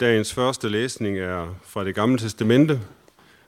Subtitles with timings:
[0.00, 2.80] Dagens første læsning er fra det gamle testamente,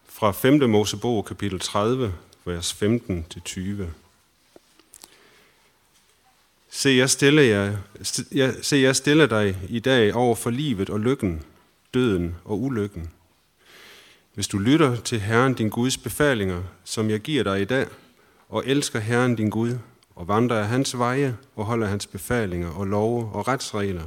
[0.05, 0.71] fra 5.
[0.71, 3.83] Mosebog, kapitel 30, vers 15-20.
[6.71, 7.77] Se, jeg stiller, jer,
[8.63, 11.43] se, jeg stiller dig i dag over for livet og lykken,
[11.95, 13.11] døden og ulykken.
[14.35, 17.87] Hvis du lytter til Herren din Guds befalinger, som jeg giver dig i dag,
[18.49, 19.79] og elsker Herren din Gud,
[20.15, 24.05] og vandrer af hans veje og holder hans befalinger og love og retsregler,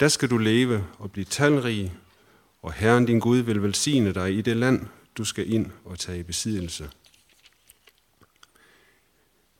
[0.00, 1.94] der skal du leve og blive talrig,
[2.62, 4.86] og Herren din Gud vil velsigne dig i det land,
[5.18, 6.90] du skal ind og tage i besiddelse.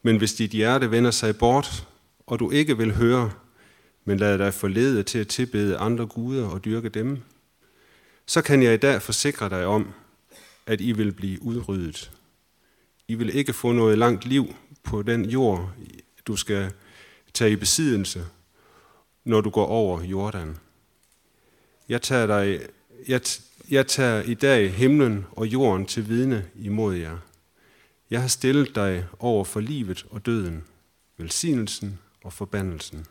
[0.02, 1.88] Men hvis dit hjerte vender sig bort,
[2.26, 3.32] og du ikke vil høre,
[4.04, 7.18] men lader dig forlede til at tilbede andre guder og dyrke dem,
[8.26, 9.92] så kan jeg i dag forsikre dig om,
[10.66, 12.10] at I vil blive udryddet.
[13.08, 15.72] I vil ikke få noget langt liv på den jord,
[16.26, 16.72] du skal
[17.34, 18.26] tage i besiddelse,
[19.24, 20.58] når du går over Jordan.
[21.88, 22.60] Jeg tager, dig,
[23.08, 23.20] jeg,
[23.70, 27.18] jeg tager i dag himlen og jorden til vidne imod jer.
[28.10, 30.64] Jeg har stillet dig over for livet og døden,
[31.16, 33.06] velsignelsen og forbandelsen.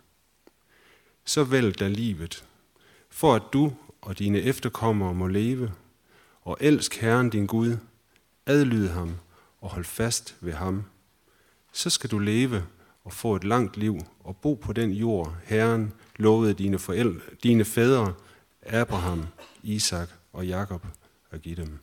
[1.25, 2.45] Så vælg dig livet,
[3.09, 5.73] for at du og dine efterkommere må leve,
[6.42, 7.77] og elsk Herren din Gud,
[8.45, 9.16] adlyd ham
[9.61, 10.83] og hold fast ved ham.
[11.72, 12.64] Så skal du leve
[13.04, 17.66] og få et langt liv og bo på den jord, Herren lovede dine, forældre, dine
[17.66, 18.14] fædre,
[18.62, 19.26] Abraham,
[19.64, 20.86] Isak og Jakob,
[21.32, 21.80] at give dem.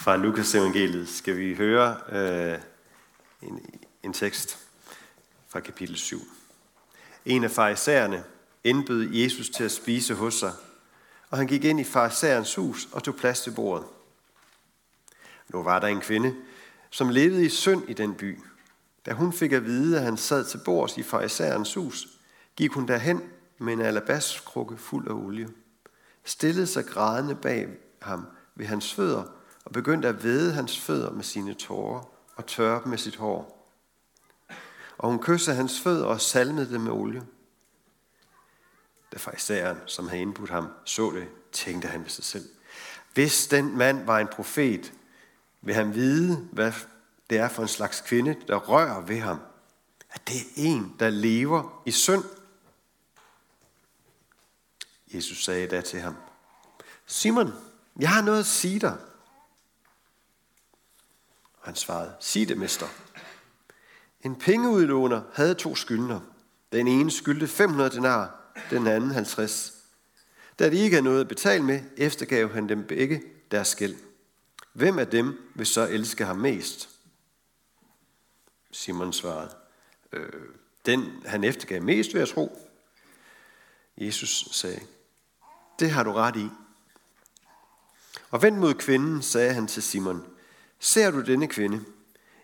[0.00, 2.58] Fra Lukas evangeliet skal vi høre øh,
[3.42, 3.60] en,
[4.02, 4.58] en tekst
[5.48, 6.20] fra kapitel 7.
[7.24, 8.24] En af farisæerne
[8.64, 10.52] indbød Jesus til at spise hos sig,
[11.30, 13.86] og han gik ind i farisæerens hus og tog plads til bordet.
[15.48, 16.34] Nu var der en kvinde,
[16.90, 18.38] som levede i synd i den by.
[19.06, 22.08] Da hun fik at vide, at han sad til bords i farisæerens hus,
[22.56, 23.22] gik hun derhen
[23.58, 25.48] med en alabastkrukke fuld af olie,
[26.24, 27.68] stillede sig grædende bag
[28.02, 29.24] ham ved hans fødder
[29.64, 32.04] og begyndte at væde hans fødder med sine tårer
[32.36, 33.66] og tørre dem med sit hår.
[34.98, 37.22] Og hun kyssede hans fødder og salmede dem med olie.
[39.12, 42.48] Da farisæeren, som havde indbudt ham, så det, tænkte han ved sig selv.
[43.14, 44.92] Hvis den mand var en profet,
[45.62, 46.72] vil han vide, hvad
[47.30, 49.40] det er for en slags kvinde, der rører ved ham.
[50.10, 52.24] At det er en, der lever i synd.
[55.14, 56.16] Jesus sagde da til ham,
[57.06, 57.52] Simon,
[57.98, 58.96] jeg har noget at sige dig.
[61.60, 62.86] Og han svarede, sig det, mester.
[64.20, 66.20] En pengeudlåner havde to skyldner.
[66.72, 68.39] Den ene skyldte 500 denar,
[68.70, 69.74] den anden 50.
[70.58, 73.96] Da de ikke havde noget at betale med, eftergav han dem begge deres gæld.
[74.72, 76.88] Hvem af dem vil så elske ham mest?
[78.72, 79.54] Simon svarede,
[80.12, 80.32] øh,
[80.86, 82.70] den han eftergav mest, vil jeg tro.
[83.96, 84.80] Jesus sagde,
[85.78, 86.48] det har du ret i.
[88.30, 90.26] Og vendt mod kvinden, sagde han til Simon,
[90.78, 91.84] ser du denne kvinde?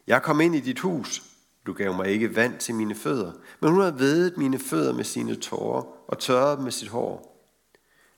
[0.07, 1.23] Jeg kom ind i dit hus.
[1.67, 5.05] Du gav mig ikke vand til mine fødder, men hun har vedet mine fødder med
[5.05, 7.43] sine tårer og tørret dem med sit hår.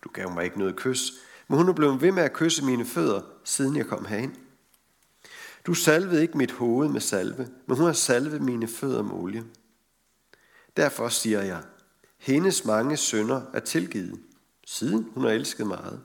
[0.04, 1.12] Du gav mig ikke noget kys,
[1.48, 4.34] men hun er blevet ved med at kysse mine fødder, siden jeg kom herind.
[5.66, 9.44] Du salvede ikke mit hoved med salve, men hun har salvet mine fødder med olie.
[10.76, 11.62] Derfor siger jeg,
[12.18, 14.20] hendes mange sønder er tilgivet,
[14.66, 16.00] siden hun har elsket meget.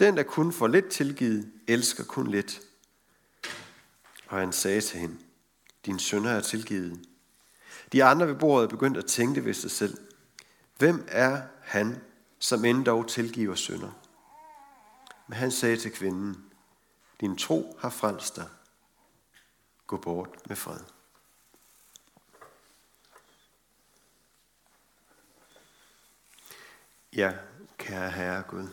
[0.00, 2.60] Den, der kun får lidt tilgivet, elsker kun lidt.
[4.28, 5.16] Og han sagde til hende,
[5.86, 7.06] din sønner er tilgivet.
[7.92, 9.98] De andre ved bordet begyndte at tænke ved sig selv,
[10.78, 12.02] hvem er han,
[12.38, 13.90] som end dog tilgiver sønder?
[15.26, 16.44] Men han sagde til kvinden,
[17.20, 18.48] din tro har frelst dig.
[19.86, 20.80] Gå bort med fred.
[27.12, 27.32] Ja,
[27.78, 28.68] kære Herre Gud,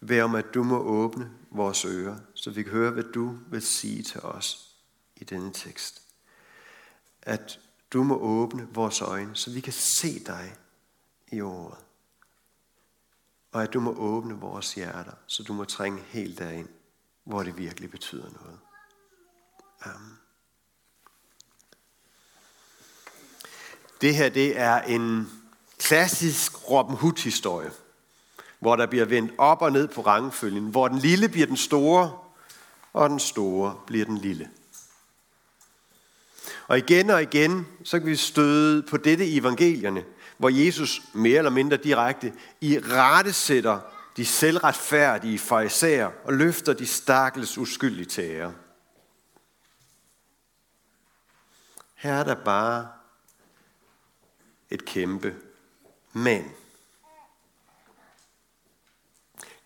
[0.00, 3.62] vær om, at du må åbne vores ører, så vi kan høre, hvad du vil
[3.62, 4.76] sige til os
[5.16, 6.07] i denne tekst.
[7.22, 7.60] At
[7.92, 10.54] du må åbne vores øjne, så vi kan se dig
[11.32, 11.78] i ordet
[13.52, 16.68] og at du må åbne vores hjerter, så du må trænge helt derind,
[17.24, 18.58] hvor det virkelig betyder noget.
[19.82, 20.18] Amen.
[24.00, 25.28] Det her det er en
[25.78, 27.70] klassisk Robin Hood-historie,
[28.58, 32.18] hvor der bliver vendt op og ned på rangfølgen, hvor den lille bliver den store,
[32.92, 34.50] og den store bliver den lille.
[36.68, 40.04] Og igen og igen, så kan vi støde på dette i evangelierne,
[40.38, 43.80] hvor Jesus mere eller mindre direkte i rette sætter
[44.16, 48.54] de selvretfærdige farisæer og løfter de stakkels uskyldige til ære.
[51.94, 52.88] Her er der bare
[54.70, 55.36] et kæmpe
[56.12, 56.52] men.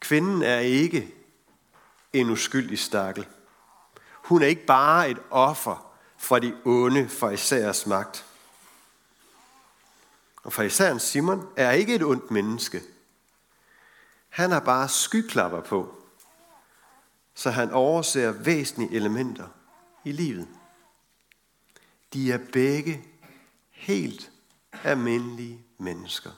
[0.00, 1.14] Kvinden er ikke
[2.12, 3.26] en uskyldig stakkel.
[4.12, 5.91] Hun er ikke bare et offer
[6.22, 8.26] for de onde for Isærs magt.
[10.42, 12.82] Og for især Simon er ikke et ondt menneske.
[14.28, 15.94] Han har bare skyklapper på,
[17.34, 19.48] så han overser væsentlige elementer
[20.04, 20.48] i livet.
[22.12, 23.04] De er begge
[23.70, 24.30] helt
[24.84, 26.30] almindelige mennesker,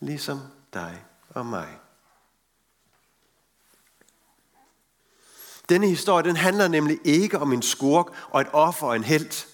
[0.00, 0.40] ligesom
[0.74, 1.78] dig og mig.
[5.68, 9.46] Denne historie den handler nemlig ikke om en skurk og et offer og en held.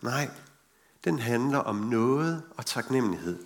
[0.00, 0.30] Nej,
[1.04, 3.38] den handler om noget og taknemmelighed.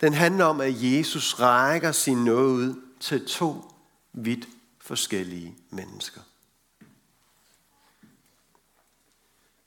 [0.00, 3.72] Den handler om, at Jesus rækker sin noget ud til to
[4.12, 4.48] vidt
[4.80, 6.20] forskellige mennesker.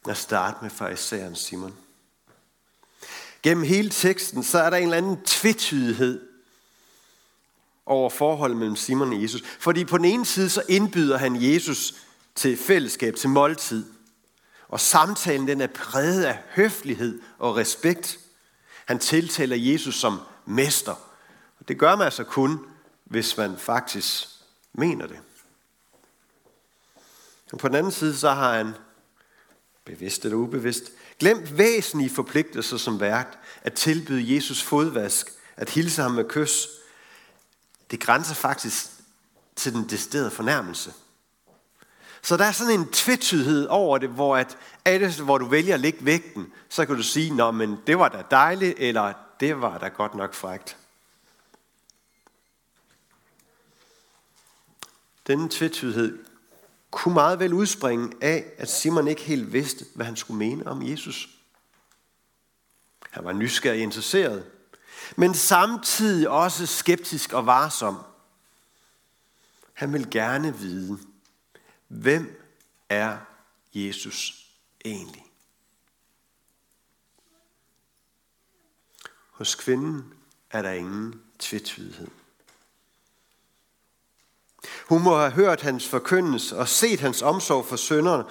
[0.08, 1.78] Jeg starter med farisæeren Simon.
[3.44, 6.25] Gennem hele teksten, så er der en eller anden tvetydighed
[7.86, 9.42] over forholdet mellem Simon og Jesus.
[9.60, 11.94] Fordi på den ene side, så indbyder han Jesus
[12.36, 13.86] til fællesskab, til måltid.
[14.68, 18.20] Og samtalen den er præget af høflighed og respekt.
[18.86, 20.96] Han tiltaler Jesus som mester.
[21.60, 22.60] Og det gør man altså kun,
[23.04, 24.28] hvis man faktisk
[24.74, 25.20] mener det.
[27.52, 28.74] Og på den anden side, så har han,
[29.86, 36.12] bevidst eller ubevidst, glemt væsentlige forpligtelser som vært, at tilbyde Jesus fodvask, at hilse ham
[36.12, 36.68] med kys.
[37.92, 38.88] Det grænser faktisk
[39.56, 40.94] til den deciderede fornærmelse.
[42.22, 45.80] Så der er sådan en tvetydighed over det, hvor at alt, hvor du vælger at
[45.80, 49.78] lægge vægten, så kan du sige, Nå, men det var da dejligt, eller det var
[49.78, 50.78] da godt nok frægt.
[55.28, 56.26] Denne tvetydighed
[56.92, 60.90] kunne meget vel udspringe af, at Simon ikke helt vidste, hvad han skulle mene om
[60.90, 61.30] Jesus.
[63.10, 64.46] Han var nysgerrig interesseret,
[65.16, 67.98] men samtidig også skeptisk og varsom.
[69.74, 71.00] Han vil gerne vide,
[71.88, 72.42] Hvem
[72.90, 73.18] er
[73.74, 74.46] Jesus
[74.86, 75.26] egentlig?
[79.32, 80.14] Hos kvinden
[80.50, 82.08] er der ingen tvetydighed.
[84.90, 88.24] Hun må have hørt hans forkyndelse og set hans omsorg for sønderne,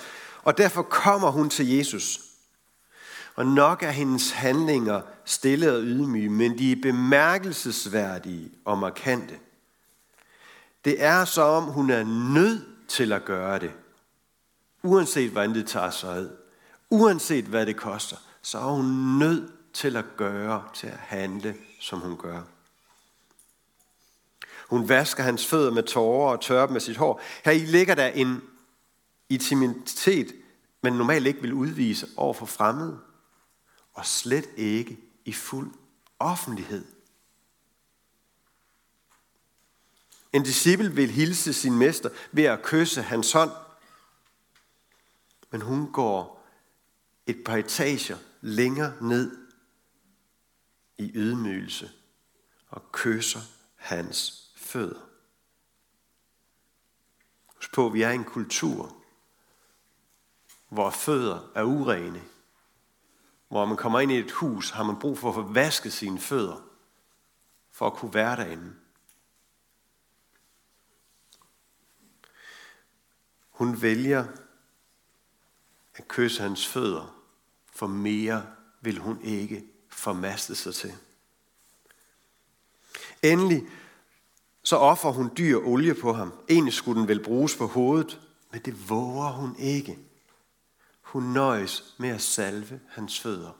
[0.42, 2.20] og derfor kommer hun til Jesus.
[3.34, 9.38] Og nok er hendes handlinger stille og ydmyge, men de er bemærkelsesværdige og markante.
[10.84, 12.04] Det er som om hun er
[12.34, 13.72] nødt til at gøre det.
[14.82, 16.30] Uanset hvordan det tager sig ad.
[16.90, 18.16] Uanset hvad det koster.
[18.42, 22.42] Så er hun nødt til at gøre, til at handle, som hun gør.
[24.68, 27.20] Hun vasker hans fødder med tårer og tørrer med sit hår.
[27.44, 28.42] Her i ligger der en
[29.28, 30.32] intimitet,
[30.82, 32.98] man normalt ikke vil udvise over for fremmede.
[33.94, 35.74] Og slet ikke i fuld
[36.18, 36.84] offentlighed.
[40.32, 43.50] En disciple vil hilse sin mester ved at kysse hans hånd.
[45.50, 46.46] Men hun går
[47.26, 49.38] et par etager længere ned
[50.98, 51.90] i ydmygelse
[52.68, 53.40] og kysser
[53.76, 55.00] hans fødder.
[57.56, 58.96] Husk på, at vi er i en kultur,
[60.68, 62.22] hvor fødder er urene.
[63.54, 66.20] Hvor man kommer ind i et hus, har man brug for at få vasket sine
[66.20, 66.68] fødder,
[67.72, 68.74] for at kunne være derinde.
[73.50, 74.26] Hun vælger
[75.94, 77.24] at kysse hans fødder,
[77.66, 78.46] for mere
[78.80, 80.94] vil hun ikke formaste sig til.
[83.22, 83.68] Endelig
[84.62, 86.32] så offer hun dyr olie på ham.
[86.48, 88.20] Egentlig skulle den vel bruges på hovedet,
[88.50, 89.98] men det våger hun ikke.
[91.14, 93.52] Hun nøjes med at salve hans fødder.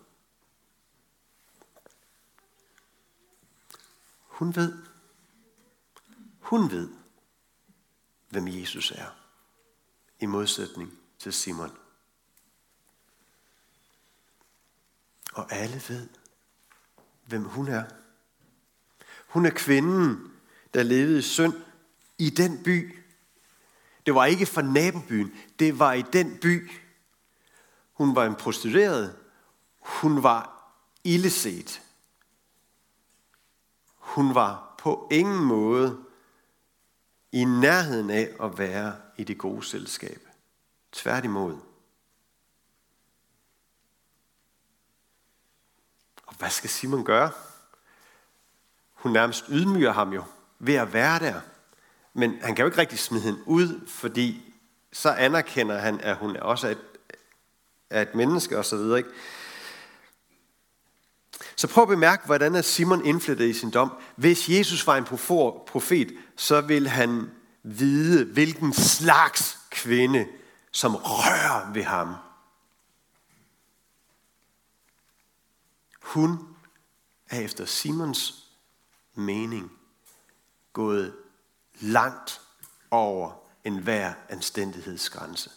[4.18, 4.78] Hun ved,
[6.40, 6.90] hun ved,
[8.28, 9.06] hvem Jesus er
[10.20, 11.78] i modsætning til Simon.
[15.32, 16.08] Og alle ved,
[17.26, 17.84] hvem hun er.
[19.28, 20.32] Hun er kvinden,
[20.75, 21.54] der levede i synd
[22.18, 22.99] i den by.
[24.06, 26.70] Det var ikke fra nabobyen, det var i den by.
[27.95, 29.19] Hun var en prostitueret.
[29.81, 30.73] Hun var
[31.05, 31.83] illeset.
[33.97, 36.05] Hun var på ingen måde
[37.33, 40.29] i nærheden af at være i det gode selskab.
[40.93, 41.59] Tværtimod.
[46.27, 47.31] Og hvad skal Simon gøre?
[48.93, 50.25] Hun nærmest ydmyger ham jo
[50.59, 51.41] ved at være der.
[52.13, 54.55] Men han kan jo ikke rigtig smide hende ud, fordi
[54.93, 56.94] så anerkender han, at hun også er et,
[57.95, 58.97] af et menneske osv.
[58.97, 59.09] Ikke?
[61.57, 63.93] Så prøv at bemærke, hvordan er Simon indflyttet i sin dom.
[64.17, 65.05] Hvis Jesus var en
[65.67, 67.31] profet, så vil han
[67.63, 70.27] vide, hvilken slags kvinde,
[70.73, 72.15] som rører ved ham.
[76.03, 76.39] Hun
[77.31, 78.35] er efter Simons
[79.15, 79.73] mening
[80.73, 81.15] gået
[81.81, 82.41] langt
[82.91, 83.33] over
[83.65, 85.51] enhver anstændighedsgrænse.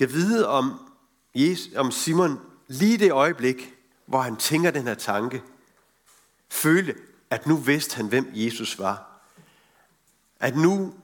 [0.00, 0.94] Jeg vide om,
[1.34, 3.74] Jesus, om Simon lige det øjeblik,
[4.06, 5.42] hvor han tænker den her tanke,
[6.48, 6.94] føle,
[7.30, 9.20] at nu vidste han, hvem Jesus var.
[10.40, 10.94] At nu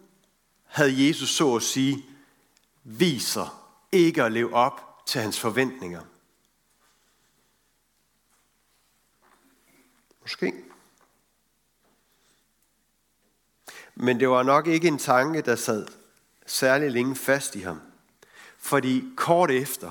[0.65, 2.05] havde Jesus så at sige,
[2.85, 6.03] viser ikke at leve op til hans forventninger.
[10.21, 10.55] Måske.
[13.95, 15.87] Men det var nok ikke en tanke, der sad
[16.47, 17.81] særlig længe fast i ham.
[18.65, 19.91] Fordi kort efter,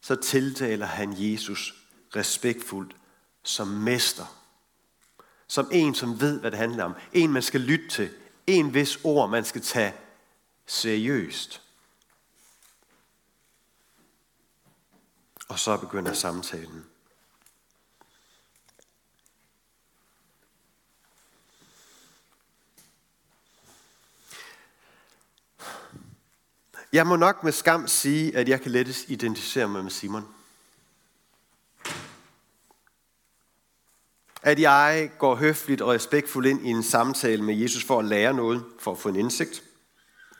[0.00, 1.74] så tiltaler han Jesus
[2.16, 2.96] respektfuldt
[3.42, 4.42] som mester.
[5.46, 6.94] Som en, som ved, hvad det handler om.
[7.12, 8.10] En, man skal lytte til.
[8.46, 9.94] En, hvis ord, man skal tage
[10.66, 11.62] seriøst.
[15.48, 16.84] Og så begynder samtalen.
[26.96, 30.28] Jeg må nok med skam sige, at jeg kan lettest identificere mig med Simon.
[34.42, 38.34] At jeg går høfligt og respektfuldt ind i en samtale med Jesus for at lære
[38.34, 39.62] noget, for at få en indsigt,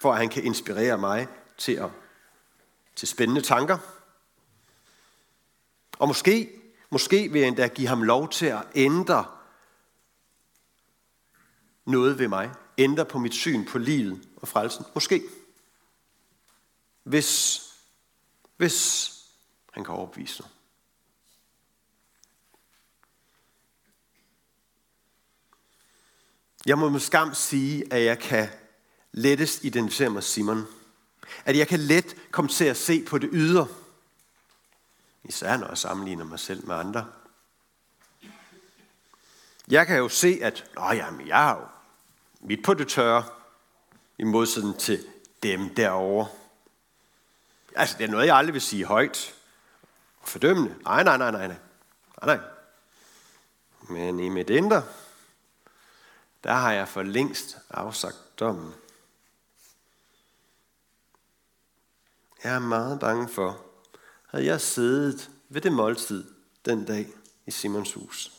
[0.00, 1.90] for at han kan inspirere mig til, at,
[2.94, 3.78] til spændende tanker.
[5.98, 6.50] Og måske,
[6.90, 9.24] måske vil jeg endda give ham lov til at ændre
[11.84, 12.50] noget ved mig.
[12.78, 14.84] Ændre på mit syn på livet og frelsen.
[14.94, 15.22] Måske.
[17.06, 17.62] Hvis,
[18.56, 19.10] hvis
[19.70, 20.50] han kan overbevise dig.
[26.66, 28.48] Jeg må med skam sige, at jeg kan
[29.12, 30.66] lettest identificere mig Simon.
[31.44, 33.68] At jeg kan let komme til at se på det ydre.
[35.24, 37.12] Især når jeg sammenligner mig selv med andre.
[39.68, 41.66] Jeg kan jo se, at Nå, jamen, jeg er jo
[42.40, 43.24] midt på det tørre,
[44.18, 45.06] i modsætning til
[45.42, 46.45] dem derovre.
[47.76, 49.34] Altså, det er noget, jeg aldrig vil sige højt
[50.20, 50.76] og fordømmende.
[50.82, 51.56] Nej, nej, nej, nej, nej.
[52.22, 52.48] nej, nej.
[53.88, 54.82] Men i mit indre,
[56.44, 58.74] der har jeg for længst afsagt dommen.
[62.44, 63.64] Jeg er meget bange for,
[64.30, 67.08] at jeg siddet ved det måltid den dag
[67.46, 68.32] i Simons hus,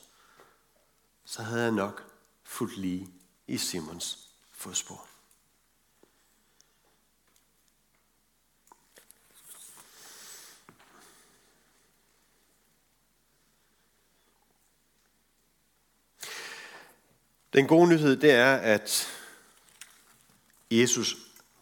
[1.25, 2.03] så havde jeg nok
[2.43, 3.09] fuldt lige
[3.47, 4.19] i Simons
[4.51, 5.07] fodspor.
[17.53, 19.07] Den gode nyhed, det er, at
[20.71, 21.17] Jesus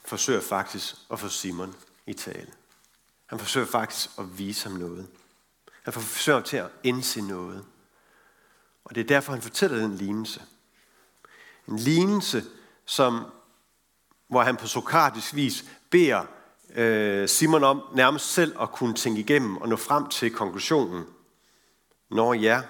[0.06, 1.75] forsøger faktisk at få Simon
[2.06, 2.51] i tale.
[3.25, 5.08] Han forsøger faktisk at vise ham noget.
[5.84, 7.65] Han forsøger til at indse noget.
[8.86, 10.42] Og det er derfor, han fortæller den lignelse.
[11.68, 12.44] En lignelse,
[12.86, 13.25] som,
[14.27, 16.25] hvor han på sokratisk vis beder
[16.75, 21.06] øh, Simon om nærmest selv at kunne tænke igennem og nå frem til konklusionen.
[22.10, 22.62] Når ja,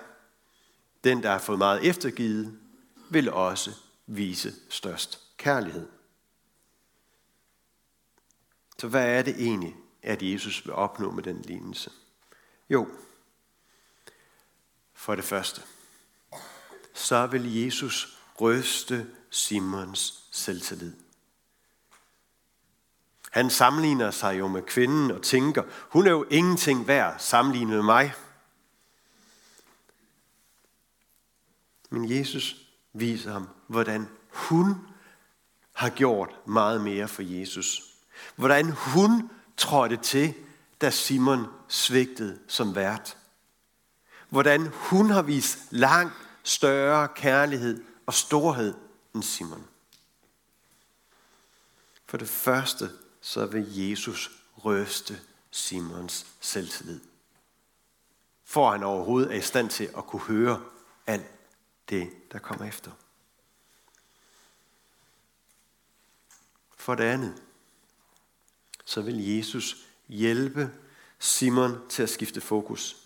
[1.04, 2.60] den, der har fået meget eftergivet,
[3.10, 3.72] vil også
[4.06, 5.88] vise størst kærlighed.
[8.78, 11.92] Så hvad er det egentlig, at Jesus vil opnå med den lignelse?
[12.70, 12.88] Jo,
[14.94, 15.62] for det første,
[16.94, 20.94] så vil Jesus ryste Simons selvtillid.
[23.32, 27.84] Han sammenligner sig jo med kvinden og tænker, hun er jo ingenting værd sammenlignet med
[27.84, 28.14] mig.
[31.90, 32.65] Men Jesus
[32.96, 34.76] viser ham, hvordan hun
[35.74, 37.82] har gjort meget mere for Jesus.
[38.36, 40.34] Hvordan hun trådte til,
[40.82, 43.18] da Simon svigtede som vært.
[44.30, 48.74] Hvordan hun har vist langt større kærlighed og storhed
[49.16, 49.68] end Simon.
[52.06, 52.90] For det første,
[53.22, 55.20] så vil Jesus røste
[55.52, 57.00] Simons selvtillid.
[58.46, 60.62] For han overhovedet er i stand til at kunne høre
[61.08, 61.35] alt
[61.90, 62.92] det, der kommer efter.
[66.78, 67.42] For det andet,
[68.86, 69.78] så vil Jesus
[70.08, 70.72] hjælpe
[71.20, 72.98] Simon til at skifte fokus.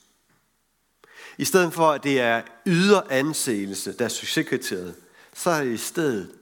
[1.38, 4.95] I stedet for, at det er ydre anseelse, der er succeskriteriet,
[5.33, 6.39] så er det i stedet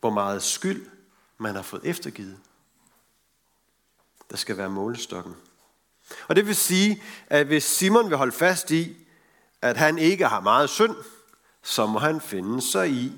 [0.00, 0.86] hvor meget skyld
[1.38, 2.38] man har fået eftergivet.
[4.30, 5.34] Der skal være målestokken.
[6.28, 9.03] Og det vil sige, at hvis Simon vil holde fast i,
[9.64, 10.96] at han ikke har meget synd,
[11.62, 13.12] så må han finde sig i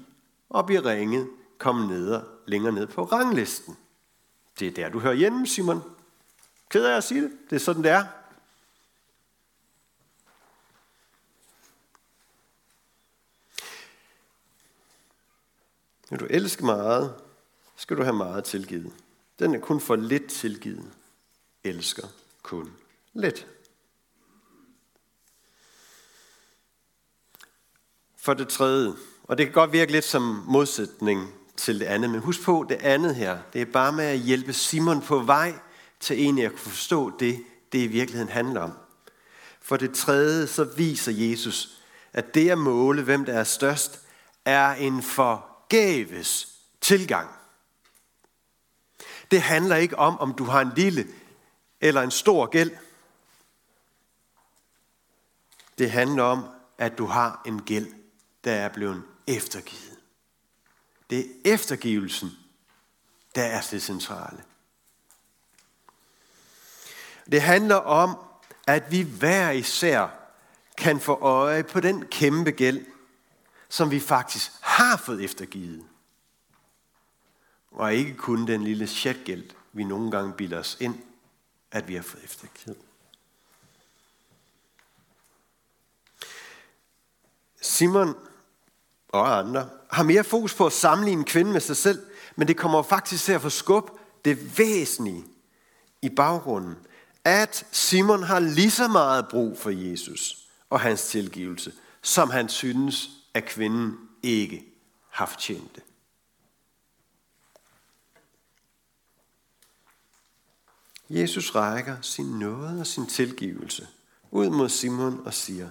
[0.49, 3.77] og blive ringet, komme ned længere ned på ranglisten.
[4.59, 5.83] Det er der, du hører hjemme, Simon.
[6.69, 7.33] Ked af at sige det.
[7.51, 8.05] Det er sådan, det er.
[16.11, 17.15] Når du elsker meget,
[17.77, 18.93] skal du have meget tilgivet.
[19.39, 20.93] Den er kun for lidt tilgivet.
[21.65, 22.07] Elsker
[22.43, 22.73] kun
[23.13, 23.47] lidt.
[28.27, 28.93] For det tredje,
[29.25, 32.75] og det kan godt virke lidt som modsætning til det andet, men husk på, det
[32.75, 35.55] andet her, det er bare med at hjælpe Simon på vej
[36.01, 38.73] til egentlig at kunne forstå det, det i virkeligheden handler om.
[39.61, 41.79] For det tredje, så viser Jesus,
[42.13, 44.01] at det at måle, hvem der er størst,
[44.45, 46.49] er en forgæves
[46.81, 47.29] tilgang.
[49.31, 51.07] Det handler ikke om, om du har en lille
[51.81, 52.71] eller en stor gæld.
[55.79, 56.45] Det handler om,
[56.79, 57.87] at du har en gæld,
[58.45, 59.99] der er blevet eftergivet.
[61.11, 62.31] Det er eftergivelsen,
[63.35, 64.45] der er det centrale.
[67.31, 68.17] Det handler om,
[68.67, 70.09] at vi hver især
[70.79, 72.87] kan få øje på den kæmpe gæld,
[73.69, 75.87] som vi faktisk har fået eftergivet.
[77.71, 80.99] Og ikke kun den lille chatgæld, vi nogle gange bilder os ind,
[81.71, 82.79] at vi har fået eftergivet.
[87.67, 88.15] Simon
[89.09, 92.03] og andre har mere fokus på at sammenligne kvinden med sig selv,
[92.37, 93.91] men det kommer faktisk til at få skub
[94.25, 95.25] det væsentlige
[96.03, 96.75] i baggrunden,
[97.25, 103.11] at Simon har lige så meget brug for Jesus og hans tilgivelse, som han synes,
[103.35, 104.65] at kvinden ikke
[105.11, 105.83] har fortjent det.
[111.11, 113.89] Jesus rækker sin nåde og sin tilgivelse
[114.31, 115.71] ud mod Simon og siger,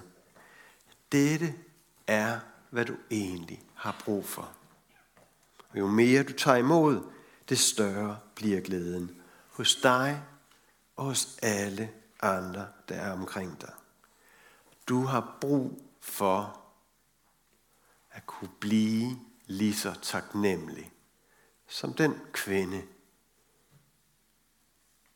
[1.12, 1.54] dette
[2.06, 2.40] er,
[2.70, 4.52] hvad du egentlig har brug for.
[5.68, 7.12] Og jo mere du tager imod,
[7.48, 10.22] det større bliver glæden hos dig
[10.96, 11.92] og hos alle
[12.22, 13.72] andre, der er omkring dig.
[14.88, 16.60] Du har brug for
[18.10, 20.92] at kunne blive lige så taknemmelig
[21.68, 22.82] som den kvinde,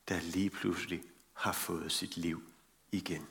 [0.08, 2.42] der lige pludselig har fået sit liv
[2.92, 3.26] igen.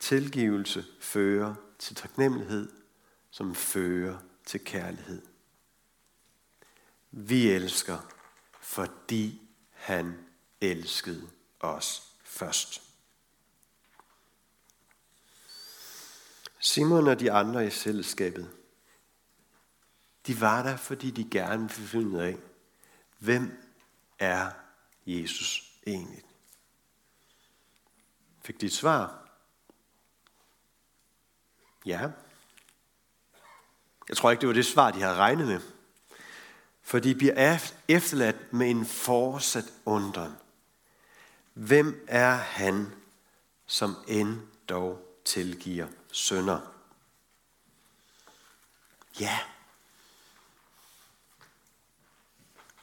[0.00, 2.72] Tilgivelse fører til taknemmelighed,
[3.30, 5.22] som fører til kærlighed.
[7.10, 7.98] Vi elsker,
[8.60, 10.26] fordi han
[10.60, 12.82] elskede os først.
[16.58, 18.50] Simon og de andre i selskabet,
[20.26, 22.36] de var der, fordi de gerne ville finde ud af,
[23.18, 23.72] hvem
[24.18, 24.50] er
[25.06, 26.22] Jesus egentlig?
[28.42, 29.29] Fik de et svar?
[31.86, 32.10] Ja.
[34.08, 35.60] Jeg tror ikke, det var det svar, de havde regnet med.
[36.82, 40.36] For de bliver efterladt med en fortsat undren.
[41.54, 42.92] Hvem er han,
[43.66, 46.60] som end dog tilgiver sønder?
[49.20, 49.38] Ja.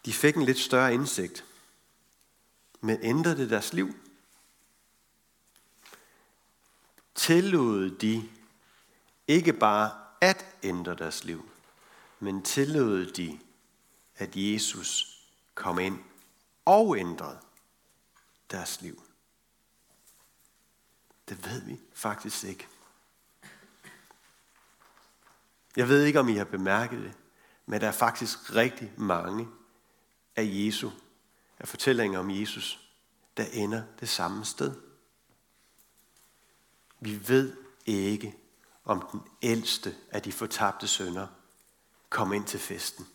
[0.06, 1.46] De fik en lidt større indsigt.
[2.82, 3.96] Men ændrede det deres liv?
[7.16, 8.30] Tillod de
[9.28, 11.50] ikke bare at ændre deres liv,
[12.20, 13.40] men tillod de,
[14.16, 15.22] at Jesus
[15.56, 16.00] kom ind
[16.66, 17.40] og ændrede
[18.52, 19.04] deres liv.
[21.30, 22.68] Det ved vi faktisk ikke.
[25.76, 27.14] Jeg ved ikke, om I har bemærket det,
[27.66, 29.48] men der er faktisk rigtig mange
[30.36, 30.92] af Jesu,
[31.60, 32.90] af fortællinger om Jesus,
[33.38, 34.82] der ender det samme sted.
[37.00, 38.36] Vi ved ikke,
[38.88, 41.28] om den ældste af de fortabte sønner
[42.10, 43.08] kom ind til festen.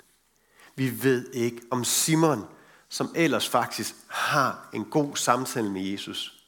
[0.75, 2.49] Vi ved ikke, om Simon,
[2.89, 6.47] som ellers faktisk har en god samtale med Jesus,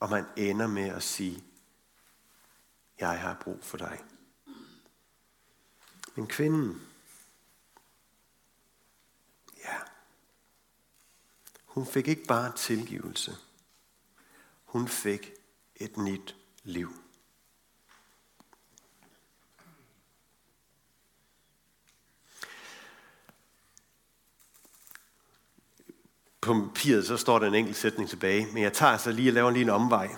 [0.00, 1.44] og man ender med at sige,
[2.98, 4.04] jeg har brug for dig.
[6.14, 6.82] Men kvinden,
[9.64, 9.76] ja,
[11.64, 13.36] hun fik ikke bare tilgivelse.
[14.64, 15.30] Hun fik
[15.76, 17.07] et nyt liv.
[26.54, 29.34] På papiret, så står der en enkelt sætning tilbage, men jeg tager så lige og
[29.34, 30.08] laver lige en omvej.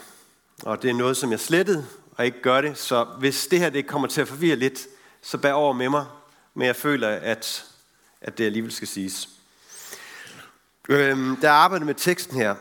[0.63, 2.79] Og det er noget, som jeg slettede, og ikke gør det.
[2.79, 4.87] Så hvis det her det kommer til at forvirre lidt,
[5.23, 6.07] så bær over med mig.
[6.55, 7.65] Men jeg føler, at,
[8.21, 9.29] at det alligevel skal siges.
[10.89, 12.55] Øhm, da jeg arbejdede med teksten her,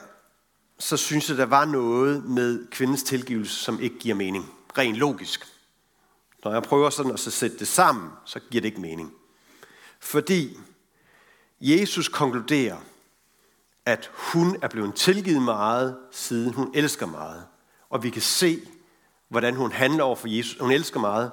[0.80, 4.54] så synes jeg, der var noget med kvindens tilgivelse, som ikke giver mening.
[4.78, 5.46] Rent logisk.
[6.44, 9.14] Når jeg prøver sådan at så sætte det sammen, så giver det ikke mening.
[10.00, 10.60] Fordi
[11.62, 12.78] Jesus konkluderer,
[13.86, 17.48] at hun er blevet tilgivet meget, siden hun elsker meget.
[17.90, 18.62] Og vi kan se,
[19.28, 20.60] hvordan hun handler over for Jesus.
[20.60, 21.32] Hun elsker meget.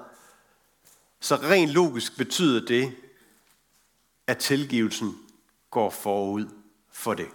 [1.20, 2.96] Så rent logisk betyder det,
[4.26, 5.18] at tilgivelsen
[5.70, 6.48] går forud
[6.90, 7.28] for det.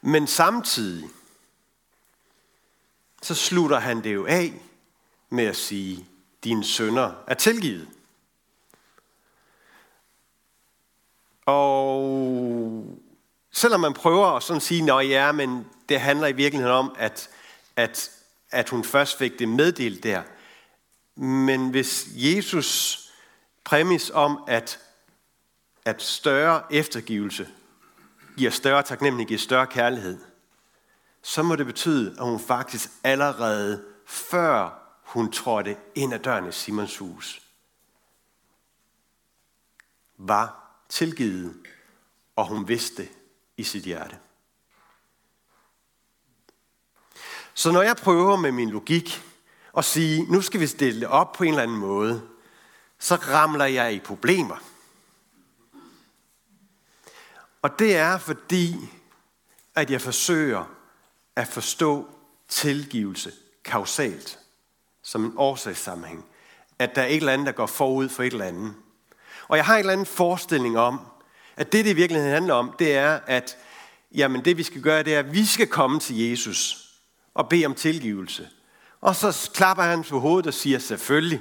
[0.00, 1.10] Men samtidig,
[3.22, 4.62] så slutter han det jo af
[5.28, 6.06] med at sige,
[6.44, 7.88] dine sønder er tilgivet.
[11.50, 12.98] Og
[13.52, 17.30] selvom man prøver at sådan sige, at ja, men det handler i virkeligheden om, at,
[17.76, 18.10] at,
[18.50, 20.22] at hun først fik det meddelt der.
[21.20, 22.98] Men hvis Jesus
[23.64, 24.78] præmis om, at,
[25.84, 27.48] at større eftergivelse
[28.36, 30.18] giver større taknemmelighed, giver større kærlighed,
[31.22, 34.70] så må det betyde, at hun faktisk allerede før
[35.02, 37.42] hun trådte ind ad døren i Simons hus,
[40.18, 41.54] var tilgivet,
[42.36, 43.08] og hun vidste
[43.56, 44.18] i sit hjerte.
[47.54, 49.22] Så når jeg prøver med min logik
[49.76, 52.22] at sige, nu skal vi stille det op på en eller anden måde,
[52.98, 54.56] så ramler jeg i problemer.
[57.62, 58.76] Og det er fordi,
[59.74, 60.64] at jeg forsøger
[61.36, 62.08] at forstå
[62.48, 63.32] tilgivelse
[63.64, 64.38] kausalt,
[65.02, 66.24] som en årsagssammenhæng.
[66.78, 68.74] At der er et eller andet, der går forud for et eller andet.
[69.50, 71.00] Og jeg har en eller anden forestilling om,
[71.56, 73.56] at det, det i virkeligheden handler om, det er, at
[74.12, 76.90] jamen, det vi skal gøre, det er, at vi skal komme til Jesus
[77.34, 78.48] og bede om tilgivelse.
[79.00, 81.40] Og så klapper han på hovedet og siger, selvfølgelig,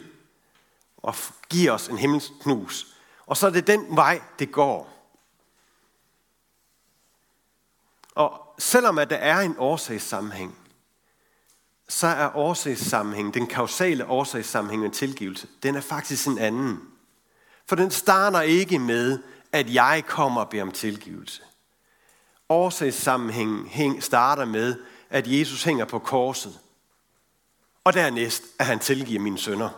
[0.98, 1.16] og
[1.50, 2.88] giver os en himmelsk knus.
[3.26, 5.10] Og så er det den vej, det går.
[8.16, 10.58] Og selvom at der er en årsagssammenhæng,
[11.90, 16.89] så er årsagssammenhæng, den kausale årsagssammenhæng med tilgivelse, den er faktisk en anden.
[17.70, 19.20] For den starter ikke med,
[19.52, 21.42] at jeg kommer og beder om tilgivelse.
[22.50, 24.76] Årsagssammenhængen starter med,
[25.10, 26.60] at Jesus hænger på korset.
[27.84, 29.70] Og dernæst, at han tilgiver mine sønder.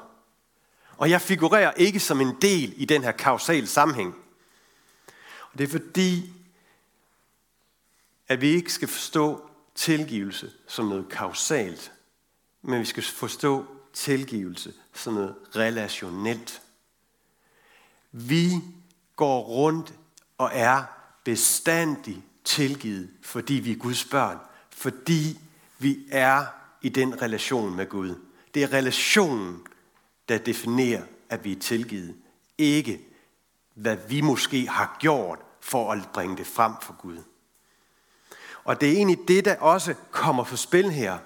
[0.97, 4.15] Og jeg figurerer ikke som en del i den her kausale sammenhæng.
[5.51, 6.33] Og det er fordi,
[8.27, 11.91] at vi ikke skal forstå tilgivelse som noget kausalt,
[12.61, 16.60] men vi skal forstå tilgivelse som noget relationelt.
[18.11, 18.51] Vi
[19.15, 19.93] går rundt
[20.37, 20.83] og er
[21.23, 24.37] bestandig tilgivet, fordi vi er Guds børn.
[24.69, 25.39] Fordi
[25.79, 26.45] vi er
[26.81, 28.15] i den relation med Gud.
[28.53, 29.59] Det er relationen,
[30.29, 32.15] der definerer, at vi er tilgivet.
[32.57, 33.01] Ikke
[33.73, 37.17] hvad vi måske har gjort for at bringe det frem for Gud.
[38.63, 41.17] Og det er egentlig det, der også kommer på spil her.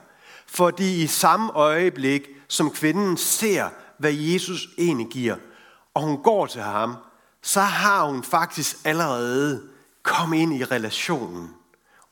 [0.45, 5.35] Fordi i samme øjeblik, som kvinden ser, hvad Jesus egentlig giver,
[5.95, 6.95] og hun går til ham,
[7.41, 9.69] så har hun faktisk allerede
[10.03, 11.55] kommet ind i relationen.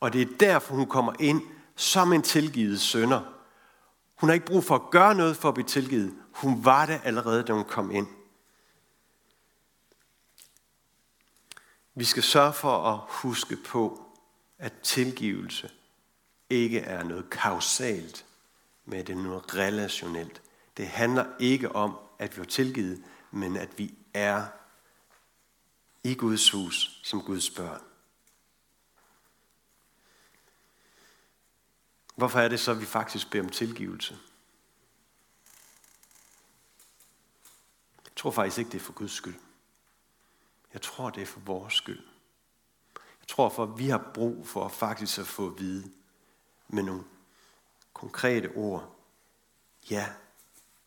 [0.00, 1.42] Og det er derfor, hun kommer ind
[1.76, 3.20] som en tilgivet sønder.
[4.14, 6.14] Hun har ikke brug for at gøre noget for at blive tilgivet.
[6.32, 8.06] Hun var det allerede, da hun kom ind.
[11.94, 14.02] Vi skal sørge for at huske på,
[14.58, 15.70] at tilgivelse
[16.50, 18.24] ikke er noget kausalt,
[18.84, 20.42] men det er noget relationelt.
[20.76, 24.46] Det handler ikke om, at vi er tilgivet, men at vi er
[26.04, 27.82] i Guds hus som Guds børn.
[32.16, 34.18] Hvorfor er det så, at vi faktisk beder om tilgivelse?
[38.04, 39.40] Jeg tror faktisk ikke, det er for Guds skyld.
[40.72, 42.06] Jeg tror, det er for vores skyld.
[42.94, 45.92] Jeg tror, for at vi har brug for faktisk at få at vide
[46.68, 47.04] med nogle
[47.92, 48.96] konkrete ord.
[49.90, 50.12] Ja,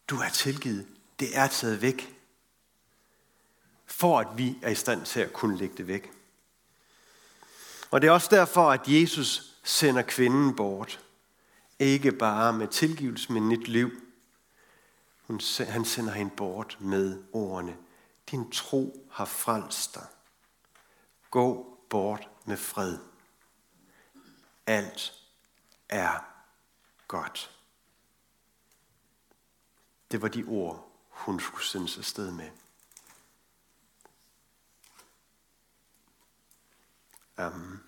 [0.09, 0.87] du er tilgivet.
[1.19, 2.16] Det er taget væk.
[3.87, 6.11] For at vi er i stand til at kunne lægge det væk.
[7.91, 10.99] Og det er også derfor, at Jesus sender kvinden bort.
[11.79, 13.91] Ikke bare med tilgivelse, men nyt liv.
[15.59, 17.77] Han sender hende bort med ordene.
[18.31, 20.07] Din tro har frelst dig.
[21.31, 22.97] Gå bort med fred.
[24.65, 25.13] Alt
[25.89, 26.25] er
[27.07, 27.51] godt.
[30.11, 32.49] Det var de ord, hun skulle sendes afsted med.
[37.37, 37.83] Amen.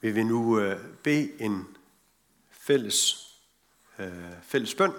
[0.00, 1.76] Vi vil nu øh, bede en
[2.50, 3.28] fælles,
[3.98, 4.92] øh, fælles bøn,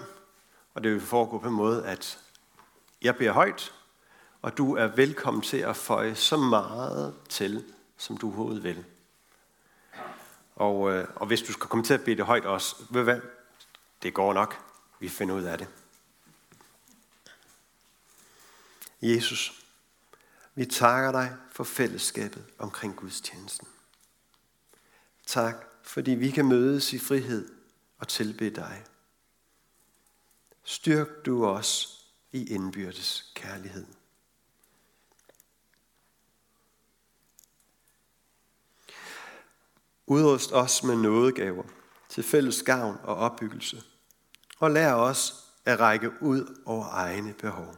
[0.74, 2.18] og det vil foregå på en måde, at
[3.02, 3.74] jeg beder højt,
[4.42, 7.64] og du er velkommen til at føje så meget til,
[7.96, 8.84] som du overhovedet vil.
[10.56, 13.20] Og, øh, og hvis du skal komme til at bede det højt også, ved hvad?
[14.02, 14.73] Det går nok.
[15.00, 15.68] Vi finder ud af det.
[19.02, 19.64] Jesus,
[20.54, 23.68] vi takker dig for fællesskabet omkring Guds tjenesten.
[25.26, 27.54] Tak, fordi vi kan mødes i frihed
[27.98, 28.84] og tilbe dig.
[30.64, 32.00] Styrk du os
[32.32, 33.86] i indbyrdes kærlighed.
[40.06, 41.64] Udrust os med nådegaver
[42.08, 43.82] til fælles gavn og opbyggelse,
[44.58, 47.76] og lær os at række ud over egne behov.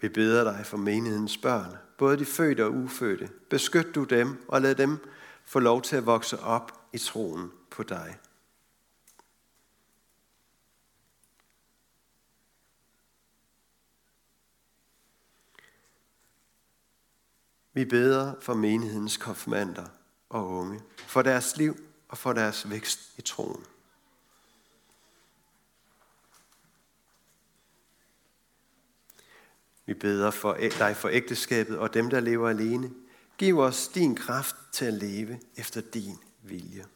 [0.00, 3.30] Vi beder dig for menighedens børn, både de fødte og ufødte.
[3.50, 4.98] Beskyt du dem og lad dem
[5.44, 8.18] få lov til at vokse op i troen på dig.
[17.72, 19.86] Vi beder for menighedens konfirmander
[20.28, 21.76] og unge, for deres liv
[22.08, 23.66] og for deres vækst i troen.
[29.86, 32.90] Vi beder for dig for ægteskabet og dem, der lever alene.
[33.38, 36.86] Giv os din kraft til at leve efter din vilje.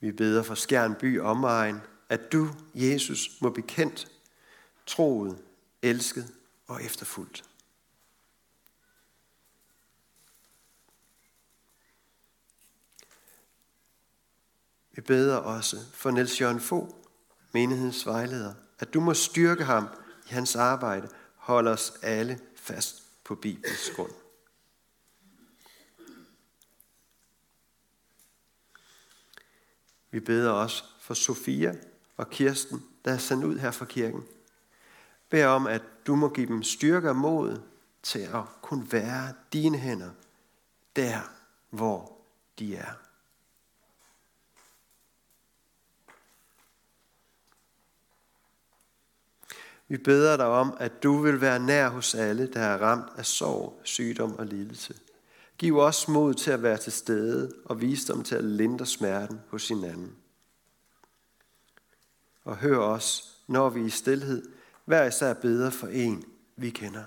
[0.00, 4.08] Vi beder for Skjern by omegn, at du, Jesus, må blive kendt,
[4.88, 5.38] troet,
[5.82, 6.34] elsket
[6.66, 7.44] og efterfulgt.
[14.92, 16.90] Vi beder også for Niels Jørgen Fogh,
[17.52, 19.88] menighedens vejleder, at du må styrke ham
[20.26, 24.12] i hans arbejde, holde os alle fast på Bibels grund.
[30.10, 31.74] Vi beder også for Sofia
[32.16, 34.37] og Kirsten, der er sendt ud her fra kirken.
[35.30, 37.60] Bed om, at du må give dem styrke og mod
[38.02, 40.10] til at kunne være dine hænder
[40.96, 41.20] der,
[41.70, 42.12] hvor
[42.58, 42.92] de er.
[49.88, 53.26] Vi beder dig om, at du vil være nær hos alle, der er ramt af
[53.26, 54.94] sorg, sygdom og lidelse.
[55.58, 59.68] Giv os mod til at være til stede og visdom til at lindre smerten hos
[59.68, 60.16] hinanden.
[62.44, 64.57] Og hør os, når vi i stillhed
[64.88, 66.24] hver især beder for en,
[66.56, 67.04] vi kender.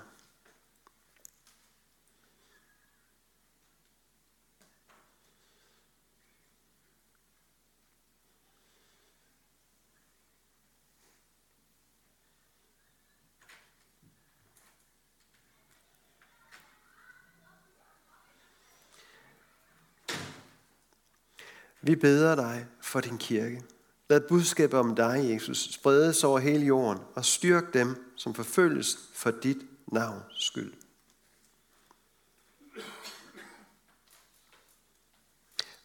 [21.80, 23.62] Vi beder dig for din kirke.
[24.10, 29.30] Lad budskabet om dig, Jesus, spredes over hele jorden og styrk dem, som forfølges for
[29.30, 29.58] dit
[29.92, 30.72] navns skyld.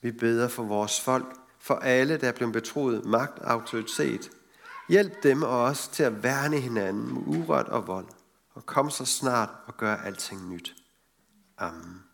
[0.01, 4.31] Vi beder for vores folk, for alle, der er blevet betroet magt og autoritet.
[4.89, 8.07] Hjælp dem og os til at værne hinanden mod uret og vold,
[8.53, 10.75] og kom så snart og gør alting nyt.
[11.57, 12.06] Amen.